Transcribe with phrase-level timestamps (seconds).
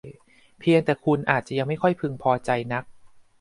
[0.59, 2.83] เพียงแต่คุณอาจยังไม่ค่อยพึงพอใจนัก